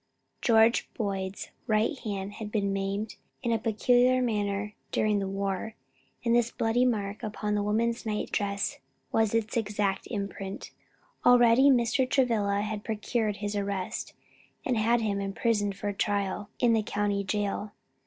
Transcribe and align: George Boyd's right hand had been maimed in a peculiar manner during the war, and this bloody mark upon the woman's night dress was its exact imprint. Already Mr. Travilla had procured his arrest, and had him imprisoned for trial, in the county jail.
George 0.41 0.91
Boyd's 0.95 1.51
right 1.67 1.95
hand 1.99 2.33
had 2.33 2.51
been 2.51 2.73
maimed 2.73 3.17
in 3.43 3.51
a 3.51 3.59
peculiar 3.59 4.19
manner 4.19 4.73
during 4.91 5.19
the 5.19 5.27
war, 5.27 5.75
and 6.25 6.35
this 6.35 6.49
bloody 6.49 6.85
mark 6.85 7.21
upon 7.21 7.53
the 7.53 7.61
woman's 7.61 8.03
night 8.03 8.31
dress 8.31 8.79
was 9.11 9.35
its 9.35 9.55
exact 9.55 10.07
imprint. 10.09 10.71
Already 11.23 11.69
Mr. 11.69 12.09
Travilla 12.09 12.61
had 12.61 12.83
procured 12.83 13.35
his 13.37 13.55
arrest, 13.55 14.13
and 14.65 14.75
had 14.75 15.01
him 15.01 15.21
imprisoned 15.21 15.77
for 15.77 15.93
trial, 15.93 16.49
in 16.57 16.73
the 16.73 16.81
county 16.81 17.23
jail. 17.23 17.73